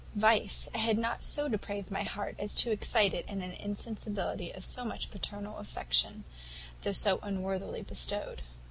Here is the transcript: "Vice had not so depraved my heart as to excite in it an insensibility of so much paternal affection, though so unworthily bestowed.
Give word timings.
"Vice 0.15 0.67
had 0.73 0.97
not 0.97 1.23
so 1.23 1.47
depraved 1.47 1.91
my 1.91 2.01
heart 2.01 2.35
as 2.39 2.55
to 2.55 2.71
excite 2.71 3.13
in 3.13 3.19
it 3.19 3.29
an 3.29 3.43
insensibility 3.43 4.51
of 4.51 4.65
so 4.65 4.83
much 4.83 5.11
paternal 5.11 5.59
affection, 5.59 6.23
though 6.81 6.91
so 6.93 7.19
unworthily 7.21 7.83
bestowed. 7.83 8.41